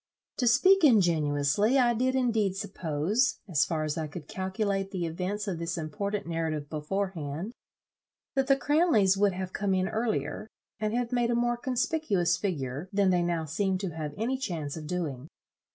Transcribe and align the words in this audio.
To 0.37 0.47
speak 0.47 0.83
ingenuously, 0.83 1.77
I 1.77 1.93
did 1.93 2.15
indeed 2.15 2.55
suppose, 2.55 3.37
as 3.47 3.65
far 3.65 3.83
as 3.83 3.99
I 3.99 4.07
could 4.07 4.27
calculate 4.27 4.89
the 4.89 5.05
events 5.05 5.47
of 5.47 5.59
this 5.59 5.77
important 5.77 6.25
narrative 6.25 6.71
beforehand, 6.71 7.53
that 8.33 8.47
the 8.47 8.55
Miss 8.55 8.63
Cranleys 8.63 9.15
would 9.15 9.33
have 9.33 9.53
come 9.53 9.75
in 9.75 9.87
earlier, 9.87 10.47
and 10.79 10.95
have 10.95 11.11
made 11.11 11.29
a 11.29 11.35
more 11.35 11.55
conspicuous 11.55 12.35
figure, 12.35 12.89
than 12.91 13.11
they 13.11 13.21
now 13.21 13.45
seem 13.45 13.77
to 13.77 13.91
have 13.91 14.15
any 14.17 14.39
chance 14.39 14.75
of 14.75 14.87
doing. 14.87 15.27